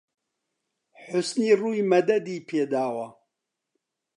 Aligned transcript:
حوسنی 1.03 1.49
ڕووی 1.59 1.81
مەدەدی 1.91 2.45
پێ 2.47 2.61
داوە 2.71 3.07